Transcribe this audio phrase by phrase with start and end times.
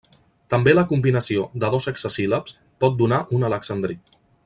[0.53, 4.01] També la combinació de dos hexasíl·labs pot donar un alexandrí.